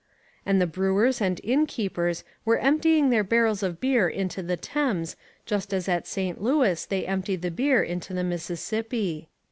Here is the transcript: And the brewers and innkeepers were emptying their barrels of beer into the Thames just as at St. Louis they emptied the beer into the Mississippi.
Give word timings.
And 0.47 0.59
the 0.59 0.65
brewers 0.65 1.21
and 1.21 1.39
innkeepers 1.43 2.23
were 2.43 2.57
emptying 2.57 3.11
their 3.11 3.23
barrels 3.23 3.61
of 3.61 3.79
beer 3.79 4.09
into 4.09 4.41
the 4.41 4.57
Thames 4.57 5.15
just 5.45 5.75
as 5.75 5.87
at 5.87 6.07
St. 6.07 6.41
Louis 6.41 6.83
they 6.87 7.05
emptied 7.05 7.43
the 7.43 7.51
beer 7.51 7.83
into 7.83 8.11
the 8.11 8.23
Mississippi. 8.23 9.29